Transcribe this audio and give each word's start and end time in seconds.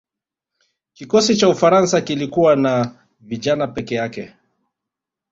kikosi 0.93 1.35
cha 1.37 1.49
ufaransa 1.49 2.01
kilikuwa 2.01 2.55
na 2.55 2.95
vijana 3.19 3.67
peke 3.67 3.95
yake 3.95 4.33